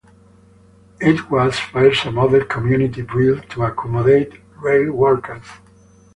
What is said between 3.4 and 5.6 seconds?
to accommodate rail workers.